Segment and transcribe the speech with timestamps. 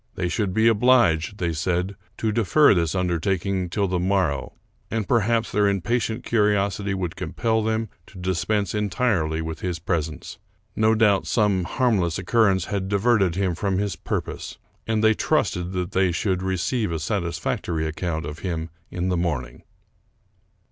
[0.15, 4.53] They should be obliged, they said, to defer this undertaking till the mor row;
[4.89, 10.39] and perhaps their impatient curiosity would compel them to dispense entirely with his presence.
[10.75, 15.91] No doubt some harmless occurrence had diverted him from his purpose; and they trusted that
[15.91, 19.61] they should receive a satisfactory account of him in the morning.